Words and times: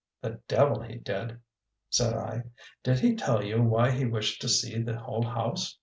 "The 0.23 0.41
devil 0.47 0.81
he 0.81 0.95
did!" 0.95 1.37
said 1.91 2.15
I. 2.15 2.45
"Did 2.81 3.01
he 3.01 3.15
tell 3.15 3.43
you 3.43 3.61
why 3.61 3.91
he 3.91 4.03
wished 4.05 4.41
to 4.41 4.49
see 4.49 4.81
the 4.81 4.97
whole 4.97 5.21
house? 5.23 5.77